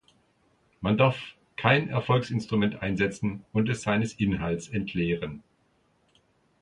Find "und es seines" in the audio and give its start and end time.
3.53-4.13